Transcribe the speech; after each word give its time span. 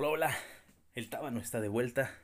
Hola, 0.00 0.10
hola. 0.10 0.38
El 0.94 1.10
tábano 1.10 1.40
está 1.40 1.60
de 1.60 1.66
vuelta. 1.66 2.16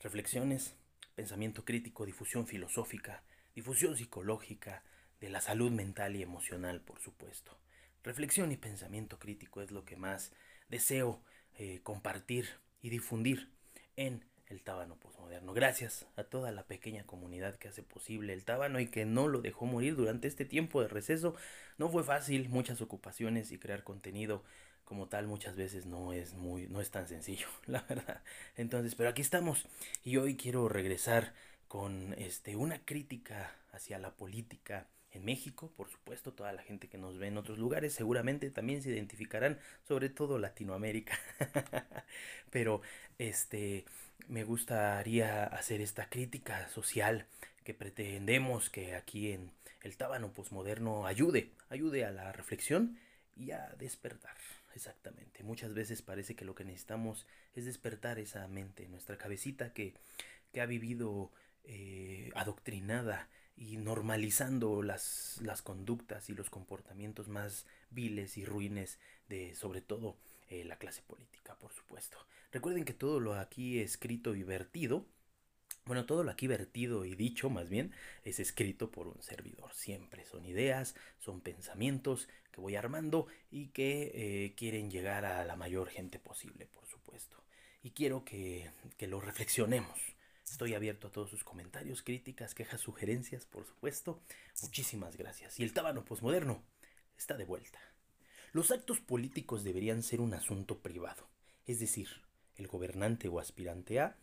Reflexiones, 0.00 0.74
pensamiento 1.14 1.64
crítico, 1.64 2.04
difusión 2.04 2.48
filosófica, 2.48 3.22
difusión 3.54 3.96
psicológica, 3.96 4.82
de 5.20 5.28
la 5.28 5.40
salud 5.40 5.70
mental 5.70 6.16
y 6.16 6.22
emocional, 6.22 6.80
por 6.80 6.98
supuesto. 6.98 7.56
Reflexión 8.02 8.50
y 8.50 8.56
pensamiento 8.56 9.20
crítico 9.20 9.62
es 9.62 9.70
lo 9.70 9.84
que 9.84 9.94
más 9.94 10.32
deseo 10.68 11.22
eh, 11.56 11.78
compartir 11.84 12.48
y 12.82 12.90
difundir 12.90 13.52
en 13.94 14.24
el 14.54 14.62
tábano 14.62 14.96
posmoderno. 14.96 15.52
Gracias 15.52 16.06
a 16.16 16.24
toda 16.24 16.52
la 16.52 16.62
pequeña 16.62 17.04
comunidad 17.04 17.56
que 17.56 17.68
hace 17.68 17.82
posible 17.82 18.32
el 18.32 18.44
tábano 18.44 18.80
y 18.80 18.86
que 18.86 19.04
no 19.04 19.28
lo 19.28 19.42
dejó 19.42 19.66
morir 19.66 19.96
durante 19.96 20.28
este 20.28 20.44
tiempo 20.44 20.80
de 20.80 20.88
receso. 20.88 21.34
No 21.76 21.88
fue 21.88 22.04
fácil, 22.04 22.48
muchas 22.48 22.80
ocupaciones 22.80 23.50
y 23.52 23.58
crear 23.58 23.82
contenido 23.82 24.44
como 24.84 25.08
tal 25.08 25.26
muchas 25.26 25.56
veces 25.56 25.86
no 25.86 26.12
es 26.12 26.34
muy 26.34 26.68
no 26.68 26.80
es 26.80 26.90
tan 26.90 27.08
sencillo, 27.08 27.48
la 27.66 27.82
verdad. 27.82 28.22
Entonces, 28.56 28.94
pero 28.94 29.10
aquí 29.10 29.22
estamos 29.22 29.66
y 30.04 30.18
hoy 30.18 30.36
quiero 30.36 30.68
regresar 30.68 31.34
con 31.68 32.14
este 32.18 32.56
una 32.56 32.78
crítica 32.84 33.56
hacia 33.72 33.98
la 33.98 34.14
política 34.14 34.86
en 35.14 35.24
México, 35.24 35.72
por 35.76 35.88
supuesto, 35.88 36.32
toda 36.32 36.52
la 36.52 36.62
gente 36.62 36.88
que 36.88 36.98
nos 36.98 37.18
ve 37.18 37.28
en 37.28 37.38
otros 37.38 37.58
lugares 37.58 37.92
seguramente 37.92 38.50
también 38.50 38.82
se 38.82 38.90
identificarán, 38.90 39.58
sobre 39.84 40.08
todo 40.08 40.38
Latinoamérica. 40.38 41.16
Pero 42.50 42.82
este 43.18 43.84
me 44.28 44.44
gustaría 44.44 45.44
hacer 45.44 45.80
esta 45.80 46.08
crítica 46.08 46.68
social 46.68 47.26
que 47.64 47.74
pretendemos 47.74 48.70
que 48.70 48.94
aquí 48.94 49.32
en 49.32 49.50
el 49.82 49.96
tábano 49.96 50.32
posmoderno 50.32 51.06
ayude, 51.06 51.50
ayude 51.68 52.04
a 52.04 52.10
la 52.10 52.32
reflexión 52.32 52.98
y 53.36 53.50
a 53.52 53.74
despertar. 53.78 54.36
Exactamente. 54.74 55.44
Muchas 55.44 55.72
veces 55.72 56.02
parece 56.02 56.34
que 56.34 56.44
lo 56.44 56.54
que 56.54 56.64
necesitamos 56.64 57.26
es 57.54 57.64
despertar 57.64 58.18
esa 58.18 58.46
mente, 58.48 58.88
nuestra 58.88 59.16
cabecita 59.16 59.72
que, 59.72 59.94
que 60.52 60.60
ha 60.60 60.66
vivido 60.66 61.30
eh, 61.64 62.30
adoctrinada 62.34 63.28
y 63.56 63.76
normalizando 63.76 64.82
las, 64.82 65.38
las 65.42 65.62
conductas 65.62 66.28
y 66.28 66.34
los 66.34 66.50
comportamientos 66.50 67.28
más 67.28 67.66
viles 67.90 68.36
y 68.36 68.44
ruines 68.44 68.98
de 69.28 69.54
sobre 69.54 69.80
todo 69.80 70.16
eh, 70.60 70.64
la 70.64 70.76
clase 70.76 71.02
política, 71.02 71.56
por 71.58 71.72
supuesto. 71.72 72.18
Recuerden 72.52 72.84
que 72.84 72.94
todo 72.94 73.20
lo 73.20 73.34
aquí 73.34 73.80
escrito 73.80 74.34
y 74.34 74.42
vertido, 74.42 75.06
bueno, 75.84 76.06
todo 76.06 76.24
lo 76.24 76.30
aquí 76.30 76.46
vertido 76.46 77.04
y 77.04 77.14
dicho 77.14 77.50
más 77.50 77.68
bien 77.68 77.92
es 78.24 78.40
escrito 78.40 78.90
por 78.90 79.06
un 79.06 79.22
servidor. 79.22 79.72
Siempre 79.74 80.24
son 80.24 80.46
ideas, 80.46 80.94
son 81.18 81.40
pensamientos 81.40 82.28
que 82.52 82.60
voy 82.60 82.76
armando 82.76 83.26
y 83.50 83.68
que 83.68 84.12
eh, 84.14 84.54
quieren 84.56 84.90
llegar 84.90 85.24
a 85.24 85.44
la 85.44 85.56
mayor 85.56 85.88
gente 85.88 86.18
posible, 86.18 86.66
por 86.66 86.86
supuesto. 86.86 87.36
Y 87.82 87.90
quiero 87.90 88.24
que, 88.24 88.70
que 88.96 89.06
lo 89.06 89.20
reflexionemos 89.20 90.14
Estoy 90.50 90.74
abierto 90.74 91.08
a 91.08 91.10
todos 91.10 91.30
sus 91.30 91.42
comentarios, 91.42 92.02
críticas, 92.02 92.54
quejas, 92.54 92.80
sugerencias, 92.80 93.46
por 93.46 93.66
supuesto. 93.66 94.20
Muchísimas 94.62 95.16
gracias. 95.16 95.58
Y 95.58 95.64
el 95.64 95.72
tábano 95.72 96.04
posmoderno 96.04 96.62
está 97.16 97.36
de 97.36 97.44
vuelta. 97.44 97.80
Los 98.54 98.70
actos 98.70 99.00
políticos 99.00 99.64
deberían 99.64 100.04
ser 100.04 100.20
un 100.20 100.32
asunto 100.32 100.78
privado. 100.78 101.26
Es 101.66 101.80
decir, 101.80 102.08
el 102.54 102.68
gobernante 102.68 103.26
o 103.26 103.40
aspirante 103.40 103.98
A 103.98 104.16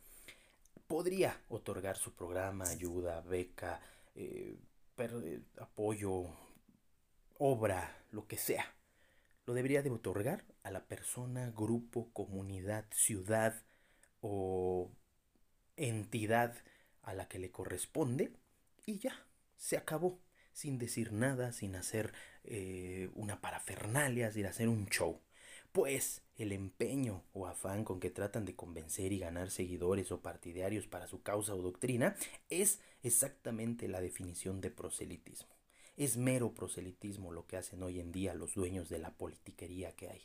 podría 0.88 1.42
otorgar 1.50 1.98
su 1.98 2.14
programa, 2.14 2.64
ayuda, 2.70 3.20
beca, 3.20 3.82
eh, 4.16 4.56
eh, 4.98 5.42
apoyo, 5.60 6.28
obra, 7.40 8.06
lo 8.12 8.26
que 8.26 8.38
sea. 8.38 8.74
Lo 9.46 9.54
debería 9.54 9.82
de 9.82 9.90
otorgar 9.90 10.46
a 10.64 10.72
la 10.72 10.86
persona, 10.86 11.52
grupo, 11.52 12.10
comunidad, 12.14 12.86
ciudad 12.92 13.62
o 14.22 14.94
entidad 15.76 16.56
a 17.02 17.14
la 17.14 17.28
que 17.28 17.38
le 17.38 17.52
corresponde 17.52 18.32
y 18.86 18.98
ya, 18.98 19.28
se 19.58 19.76
acabó, 19.76 20.22
sin 20.54 20.78
decir 20.78 21.12
nada, 21.12 21.52
sin 21.52 21.76
hacer 21.76 22.14
eh, 22.44 23.10
una 23.16 23.42
parafernalia, 23.42 24.32
sin 24.32 24.46
hacer 24.46 24.68
un 24.68 24.88
show. 24.88 25.20
Pues 25.72 26.22
el 26.38 26.52
empeño 26.52 27.24
o 27.34 27.48
afán 27.48 27.86
con 27.86 28.00
que 28.00 28.10
tratan 28.10 28.46
de 28.46 28.56
convencer 28.56 29.14
y 29.14 29.20
ganar 29.20 29.52
seguidores 29.52 30.12
o 30.12 30.22
partidarios 30.22 30.88
para 30.88 31.08
su 31.08 31.22
causa 31.22 31.56
o 31.56 31.62
doctrina 31.62 32.16
es 32.50 32.80
exactamente 33.04 33.88
la 33.88 34.02
definición 34.02 34.60
de 34.60 34.72
proselitismo. 34.72 35.56
Es 35.98 36.18
mero 36.18 36.54
proselitismo 36.54 37.32
lo 37.32 37.48
que 37.48 37.58
hacen 37.58 37.84
hoy 37.84 38.00
en 38.00 38.12
día 38.12 38.34
los 38.34 38.56
dueños 38.56 38.90
de 38.90 39.00
la 39.00 39.12
politiquería 39.12 39.96
que 39.96 40.10
hay. 40.10 40.22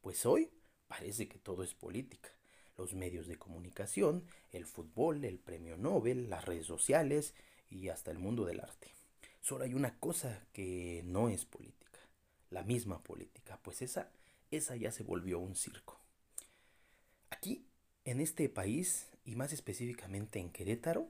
Pues 0.00 0.24
hoy 0.24 0.50
parece 0.86 1.28
que 1.28 1.38
todo 1.38 1.62
es 1.62 1.74
política 1.74 2.30
los 2.76 2.94
medios 2.94 3.26
de 3.26 3.38
comunicación, 3.38 4.24
el 4.52 4.66
fútbol, 4.66 5.24
el 5.24 5.38
premio 5.38 5.76
Nobel, 5.76 6.30
las 6.30 6.44
redes 6.44 6.66
sociales 6.66 7.34
y 7.70 7.88
hasta 7.88 8.10
el 8.10 8.18
mundo 8.18 8.44
del 8.44 8.60
arte. 8.60 8.95
Solo 9.46 9.62
hay 9.62 9.74
una 9.74 9.96
cosa 10.00 10.44
que 10.52 11.02
no 11.04 11.28
es 11.28 11.44
política, 11.44 12.00
la 12.50 12.64
misma 12.64 13.04
política, 13.04 13.60
pues 13.62 13.80
esa, 13.80 14.10
esa 14.50 14.74
ya 14.74 14.90
se 14.90 15.04
volvió 15.04 15.38
un 15.38 15.54
circo. 15.54 16.00
Aquí, 17.30 17.64
en 18.04 18.20
este 18.20 18.48
país, 18.48 19.06
y 19.24 19.36
más 19.36 19.52
específicamente 19.52 20.40
en 20.40 20.50
Querétaro, 20.50 21.06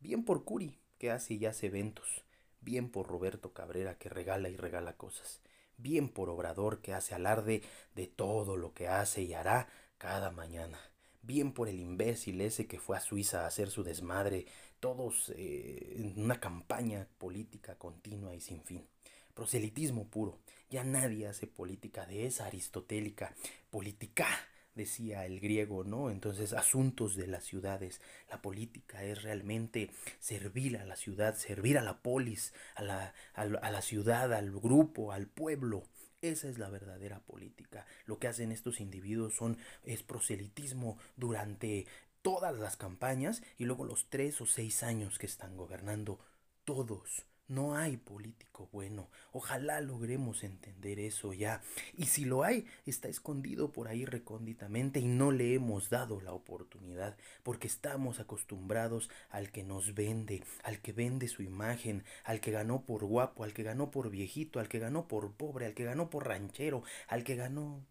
bien 0.00 0.24
por 0.24 0.42
Curi, 0.42 0.76
que 0.98 1.12
hace 1.12 1.34
y 1.34 1.46
hace 1.46 1.66
eventos, 1.66 2.24
bien 2.62 2.90
por 2.90 3.06
Roberto 3.06 3.52
Cabrera, 3.52 3.96
que 3.96 4.08
regala 4.08 4.48
y 4.48 4.56
regala 4.56 4.96
cosas, 4.96 5.40
bien 5.76 6.08
por 6.08 6.30
Obrador, 6.30 6.80
que 6.80 6.94
hace 6.94 7.14
alarde 7.14 7.62
de 7.94 8.08
todo 8.08 8.56
lo 8.56 8.74
que 8.74 8.88
hace 8.88 9.22
y 9.22 9.34
hará 9.34 9.68
cada 9.98 10.32
mañana. 10.32 10.80
Bien 11.22 11.52
por 11.52 11.68
el 11.68 11.78
imbécil 11.78 12.40
ese 12.40 12.66
que 12.66 12.80
fue 12.80 12.96
a 12.96 13.00
Suiza 13.00 13.44
a 13.44 13.46
hacer 13.46 13.70
su 13.70 13.84
desmadre, 13.84 14.46
todos 14.80 15.32
eh, 15.36 15.94
en 15.96 16.20
una 16.24 16.40
campaña 16.40 17.06
política 17.18 17.76
continua 17.76 18.34
y 18.34 18.40
sin 18.40 18.60
fin. 18.62 18.84
Proselitismo 19.32 20.08
puro. 20.08 20.40
Ya 20.68 20.82
nadie 20.82 21.28
hace 21.28 21.46
política 21.46 22.06
de 22.06 22.26
esa 22.26 22.46
aristotélica 22.46 23.34
política, 23.70 24.26
decía 24.74 25.24
el 25.24 25.38
griego, 25.38 25.84
¿no? 25.84 26.10
Entonces, 26.10 26.52
asuntos 26.54 27.14
de 27.14 27.28
las 27.28 27.44
ciudades. 27.44 28.00
La 28.28 28.42
política 28.42 29.04
es 29.04 29.22
realmente 29.22 29.90
servir 30.18 30.76
a 30.76 30.84
la 30.84 30.96
ciudad, 30.96 31.36
servir 31.36 31.78
a 31.78 31.82
la 31.82 32.02
polis, 32.02 32.52
a 32.74 32.82
la, 32.82 33.14
a 33.34 33.70
la 33.70 33.82
ciudad, 33.82 34.32
al 34.32 34.50
grupo, 34.50 35.12
al 35.12 35.28
pueblo. 35.28 35.84
Esa 36.22 36.48
es 36.48 36.58
la 36.58 36.70
verdadera 36.70 37.18
política. 37.18 37.84
Lo 38.06 38.20
que 38.20 38.28
hacen 38.28 38.52
estos 38.52 38.80
individuos 38.80 39.34
son 39.34 39.58
es 39.82 40.04
proselitismo 40.04 40.96
durante 41.16 41.86
todas 42.22 42.56
las 42.56 42.76
campañas 42.76 43.42
y 43.58 43.64
luego 43.64 43.84
los 43.84 44.08
tres 44.08 44.40
o 44.40 44.46
seis 44.46 44.84
años 44.84 45.18
que 45.18 45.26
están 45.26 45.56
gobernando 45.56 46.20
todos 46.64 47.26
no 47.52 47.76
hay 47.76 47.96
político 47.98 48.68
bueno. 48.72 49.10
Ojalá 49.32 49.80
logremos 49.80 50.42
entender 50.42 50.98
eso 50.98 51.32
ya. 51.32 51.62
Y 51.96 52.06
si 52.06 52.24
lo 52.24 52.44
hay, 52.44 52.66
está 52.86 53.08
escondido 53.08 53.72
por 53.72 53.88
ahí 53.88 54.04
recónditamente 54.04 55.00
y 55.00 55.06
no 55.06 55.30
le 55.30 55.54
hemos 55.54 55.90
dado 55.90 56.20
la 56.20 56.32
oportunidad 56.32 57.16
porque 57.42 57.66
estamos 57.66 58.20
acostumbrados 58.20 59.10
al 59.30 59.50
que 59.52 59.64
nos 59.64 59.94
vende, 59.94 60.42
al 60.62 60.80
que 60.80 60.92
vende 60.92 61.28
su 61.28 61.42
imagen, 61.42 62.04
al 62.24 62.40
que 62.40 62.50
ganó 62.50 62.82
por 62.82 63.04
guapo, 63.04 63.44
al 63.44 63.52
que 63.52 63.62
ganó 63.62 63.90
por 63.90 64.10
viejito, 64.10 64.58
al 64.58 64.68
que 64.68 64.78
ganó 64.78 65.06
por 65.06 65.32
pobre, 65.32 65.66
al 65.66 65.74
que 65.74 65.84
ganó 65.84 66.08
por 66.10 66.26
ranchero, 66.26 66.82
al 67.08 67.22
que 67.22 67.36
ganó 67.36 67.84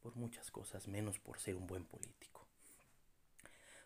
por 0.00 0.16
muchas 0.16 0.50
cosas 0.50 0.88
menos 0.88 1.18
por 1.18 1.38
ser 1.38 1.56
un 1.56 1.66
buen 1.66 1.84
político. 1.84 2.39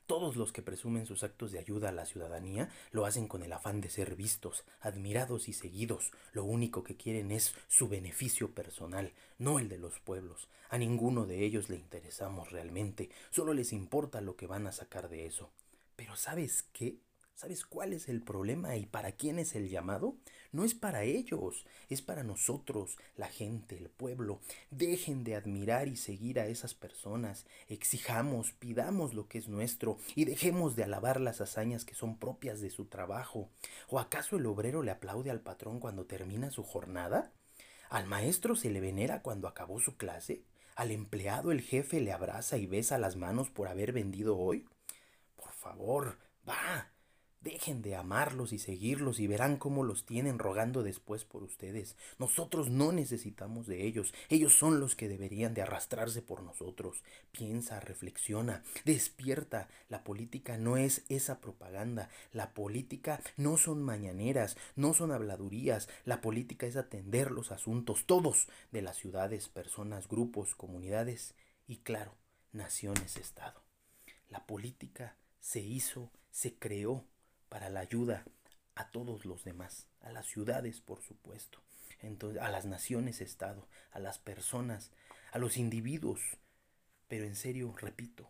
Todos 0.06 0.37
los 0.37 0.53
que 0.53 0.60
presumen 0.60 1.06
sus 1.06 1.22
actos 1.22 1.50
de 1.50 1.59
ayuda 1.59 1.88
a 1.88 1.92
la 1.92 2.04
ciudadanía 2.04 2.69
lo 2.92 3.06
hacen 3.06 3.26
con 3.26 3.42
el 3.42 3.53
afán 3.54 3.81
de 3.81 3.88
ser 3.88 4.16
vistos, 4.16 4.65
admirados 4.81 5.48
y 5.48 5.54
seguidos. 5.54 6.12
Lo 6.32 6.44
único 6.44 6.84
que 6.84 6.97
quieren 6.97 7.31
es 7.31 7.54
su 7.69 7.88
beneficio 7.88 8.50
personal, 8.50 9.12
no 9.38 9.59
el 9.59 9.70
de 9.70 9.78
los 9.78 10.00
pueblos. 10.00 10.48
A 10.69 10.76
ninguno 10.76 11.25
de 11.25 11.43
ellos 11.43 11.70
le 11.70 11.76
interesamos 11.76 12.53
realmente, 12.53 13.09
solo 13.31 13.55
les 13.55 13.73
importa 13.73 14.20
lo 14.20 14.37
que 14.37 14.46
van 14.46 14.67
a 14.67 14.73
sacar 14.73 15.08
de 15.08 15.25
eso. 15.25 15.49
Pero 15.96 16.17
¿sabes 16.17 16.64
qué? 16.75 16.99
¿Sabes 17.36 17.64
cuál 17.64 17.92
es 17.92 18.08
el 18.08 18.22
problema 18.22 18.76
y 18.76 18.86
para 18.86 19.10
quién 19.10 19.40
es 19.40 19.56
el 19.56 19.69
llamado? 19.69 20.16
No 20.52 20.64
es 20.64 20.72
para 20.72 21.02
ellos, 21.02 21.66
es 21.88 22.00
para 22.00 22.22
nosotros, 22.22 22.96
la 23.16 23.26
gente, 23.26 23.76
el 23.76 23.90
pueblo. 23.90 24.40
Dejen 24.70 25.25
de 25.25 25.34
admirar 25.34 25.88
y 25.88 25.96
seguir 25.96 26.38
a 26.38 26.46
esas 26.46 26.75
personas, 26.75 27.44
exijamos, 27.66 28.52
pidamos 28.52 29.14
lo 29.14 29.26
que 29.26 29.38
es 29.38 29.48
nuestro 29.48 29.98
y 30.14 30.26
dejemos 30.26 30.76
de 30.76 30.84
alabar 30.84 31.20
las 31.20 31.40
hazañas 31.40 31.84
que 31.84 31.96
son 31.96 32.19
propias 32.19 32.60
de 32.60 32.70
su 32.70 32.84
trabajo. 32.84 33.50
¿O 33.88 33.98
acaso 33.98 34.37
el 34.37 34.46
obrero 34.46 34.84
le 34.84 34.92
aplaude 34.92 35.32
al 35.32 35.40
patrón 35.40 35.80
cuando 35.80 36.06
termina 36.06 36.52
su 36.52 36.62
jornada? 36.62 37.32
¿Al 37.90 38.06
maestro 38.06 38.54
se 38.54 38.70
le 38.70 38.80
venera 38.80 39.22
cuando 39.22 39.48
acabó 39.48 39.80
su 39.80 39.96
clase? 39.96 40.44
¿Al 40.76 40.92
empleado 40.92 41.50
el 41.50 41.62
jefe 41.62 42.00
le 42.00 42.12
abraza 42.12 42.58
y 42.58 42.66
besa 42.66 42.96
las 42.96 43.16
manos 43.16 43.50
por 43.50 43.66
haber 43.66 43.92
vendido 43.92 44.38
hoy? 44.38 44.69
Por 45.37 45.52
favor, 45.52 46.19
va, 46.48 46.94
Dejen 47.44 47.82
de 47.82 47.94
amarlos 47.94 48.55
y 48.55 48.58
seguirlos 48.58 49.20
y 49.20 49.26
verán 49.26 49.58
cómo 49.58 49.85
los 49.85 50.06
tienen 50.06 50.38
rogando 50.38 50.82
después 50.82 51.26
por 51.26 51.43
ustedes. 51.43 51.94
Nosotros 52.19 52.70
no 52.70 52.91
necesitamos 52.91 53.67
de 53.67 53.85
ellos. 53.85 54.14
Ellos 54.31 54.55
son 54.55 54.81
los 54.81 54.96
que 54.96 55.11
deberían 55.11 55.52
de 55.52 55.61
arrastrarse 55.61 56.23
por 56.23 56.43
nosotros. 56.43 57.02
Piensa, 57.32 57.81
reflexiona, 57.81 58.62
despierta. 58.87 59.69
La 59.91 60.05
política 60.05 60.56
no 60.56 60.79
es 60.79 61.05
esa 61.11 61.43
propaganda. 61.43 62.08
La 62.32 62.55
política 62.55 63.20
no 63.37 63.58
son 63.58 63.82
mañaneras, 63.82 64.56
no 64.75 64.94
son 64.94 65.12
habladurías. 65.12 65.90
La 66.06 66.23
política 66.23 66.67
es 66.67 66.76
atender 66.76 67.31
los 67.31 67.52
asuntos 67.52 68.06
todos 68.06 68.49
de 68.73 68.81
las 68.81 68.97
ciudades, 68.97 69.50
personas, 69.50 70.08
grupos, 70.08 70.55
comunidades 70.55 71.35
y 71.67 71.76
claro, 71.81 72.17
naciones-estado. 72.52 73.62
La 74.31 74.47
política 74.47 75.19
se 75.40 75.61
hizo, 75.61 76.11
se 76.31 76.55
creó 76.55 77.05
para 77.54 77.70
la 77.70 77.78
ayuda 77.78 78.24
a 78.74 78.90
todos 78.90 79.24
los 79.24 79.44
demás, 79.44 79.86
a 80.00 80.10
las 80.10 80.26
ciudades, 80.26 80.80
por 80.80 81.00
supuesto, 81.02 81.60
entonces, 82.00 82.42
a 82.42 82.48
las 82.48 82.64
naciones-estado, 82.64 83.68
a 83.92 84.00
las 84.00 84.18
personas, 84.18 84.90
a 85.30 85.38
los 85.38 85.56
individuos. 85.56 86.20
Pero 87.06 87.26
en 87.26 87.36
serio, 87.36 87.72
repito, 87.80 88.28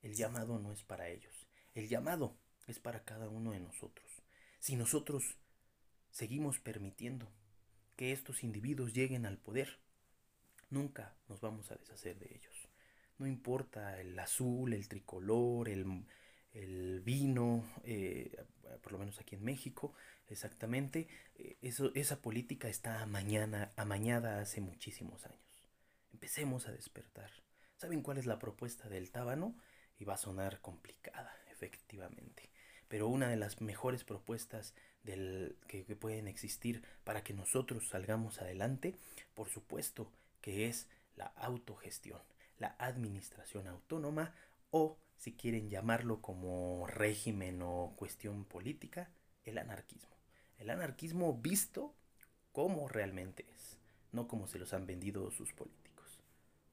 el 0.00 0.14
llamado 0.14 0.58
no 0.58 0.72
es 0.72 0.84
para 0.84 1.10
ellos, 1.10 1.46
el 1.74 1.86
llamado 1.86 2.34
es 2.66 2.78
para 2.78 3.04
cada 3.04 3.28
uno 3.28 3.50
de 3.52 3.60
nosotros. 3.60 4.08
Si 4.58 4.74
nosotros 4.74 5.36
seguimos 6.10 6.58
permitiendo 6.58 7.28
que 7.96 8.12
estos 8.12 8.42
individuos 8.42 8.94
lleguen 8.94 9.26
al 9.26 9.36
poder, 9.36 9.80
nunca 10.70 11.14
nos 11.28 11.42
vamos 11.42 11.70
a 11.70 11.74
deshacer 11.74 12.18
de 12.18 12.34
ellos. 12.34 12.70
No 13.18 13.26
importa 13.26 14.00
el 14.00 14.18
azul, 14.18 14.72
el 14.72 14.88
tricolor, 14.88 15.68
el, 15.68 15.84
el 16.54 17.00
vino, 17.00 17.64
eh, 17.84 18.44
por 18.82 18.92
lo 18.92 18.98
menos 18.98 19.18
aquí 19.20 19.36
en 19.36 19.44
México, 19.44 19.94
exactamente, 20.28 21.08
eh, 21.36 21.56
eso, 21.62 21.92
esa 21.94 22.20
política 22.20 22.68
está 22.68 23.04
mañana 23.06 23.72
amañada 23.76 24.40
hace 24.40 24.60
muchísimos 24.60 25.24
años. 25.26 25.70
Empecemos 26.12 26.68
a 26.68 26.72
despertar. 26.72 27.30
¿Saben 27.76 28.02
cuál 28.02 28.18
es 28.18 28.26
la 28.26 28.38
propuesta 28.38 28.88
del 28.88 29.10
tábano? 29.10 29.56
Y 29.98 30.04
va 30.04 30.14
a 30.14 30.18
sonar 30.18 30.60
complicada, 30.60 31.34
efectivamente. 31.50 32.50
Pero 32.88 33.08
una 33.08 33.28
de 33.28 33.36
las 33.36 33.60
mejores 33.60 34.04
propuestas 34.04 34.74
del, 35.02 35.56
que, 35.66 35.84
que 35.84 35.96
pueden 35.96 36.28
existir 36.28 36.82
para 37.04 37.24
que 37.24 37.34
nosotros 37.34 37.88
salgamos 37.88 38.40
adelante, 38.40 38.94
por 39.34 39.48
supuesto, 39.48 40.12
que 40.40 40.68
es 40.68 40.88
la 41.16 41.26
autogestión, 41.36 42.20
la 42.58 42.74
administración 42.78 43.66
autónoma 43.66 44.34
o 44.70 44.98
si 45.22 45.34
quieren 45.34 45.70
llamarlo 45.70 46.20
como 46.20 46.84
régimen 46.88 47.62
o 47.62 47.92
cuestión 47.94 48.44
política, 48.44 49.08
el 49.44 49.56
anarquismo. 49.58 50.16
El 50.58 50.68
anarquismo 50.68 51.32
visto 51.34 51.94
como 52.50 52.88
realmente 52.88 53.46
es, 53.54 53.78
no 54.10 54.26
como 54.26 54.48
se 54.48 54.58
los 54.58 54.74
han 54.74 54.84
vendido 54.84 55.30
sus 55.30 55.52
políticos. 55.52 56.18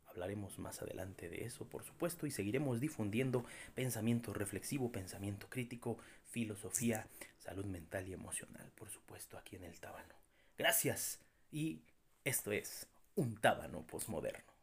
Hablaremos 0.08 0.58
más 0.58 0.82
adelante 0.82 1.30
de 1.30 1.46
eso, 1.46 1.70
por 1.70 1.84
supuesto, 1.84 2.26
y 2.26 2.32
seguiremos 2.32 2.80
difundiendo 2.80 3.46
pensamiento 3.76 4.34
reflexivo, 4.34 4.92
pensamiento 4.92 5.48
crítico, 5.48 6.00
filosofía, 6.26 7.06
salud 7.38 7.66
mental 7.66 8.08
y 8.08 8.14
emocional, 8.14 8.72
por 8.74 8.90
supuesto, 8.90 9.38
aquí 9.38 9.58
en 9.58 9.66
el 9.66 9.80
Tábano. 9.80 10.16
Gracias 10.58 11.20
y 11.52 11.84
esto 12.24 12.52
es 12.52 12.88
un 13.14 13.38
Tábano 13.38 13.86
posmoderno. 13.86 14.59